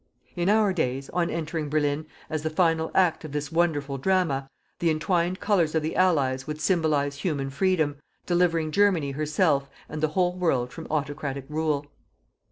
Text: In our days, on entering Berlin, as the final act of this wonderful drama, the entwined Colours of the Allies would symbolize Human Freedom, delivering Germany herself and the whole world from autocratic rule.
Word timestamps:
In 0.35 0.49
our 0.49 0.73
days, 0.73 1.11
on 1.11 1.29
entering 1.29 1.69
Berlin, 1.69 2.07
as 2.27 2.41
the 2.41 2.49
final 2.49 2.89
act 2.95 3.23
of 3.23 3.33
this 3.33 3.51
wonderful 3.51 3.99
drama, 3.99 4.49
the 4.79 4.89
entwined 4.89 5.39
Colours 5.39 5.75
of 5.75 5.83
the 5.83 5.95
Allies 5.95 6.47
would 6.47 6.59
symbolize 6.59 7.17
Human 7.17 7.51
Freedom, 7.51 7.97
delivering 8.25 8.71
Germany 8.71 9.11
herself 9.11 9.69
and 9.87 10.01
the 10.01 10.07
whole 10.17 10.33
world 10.35 10.71
from 10.73 10.87
autocratic 10.89 11.45
rule. 11.49 11.85